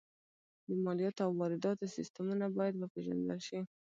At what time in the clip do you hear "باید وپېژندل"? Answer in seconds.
2.57-3.39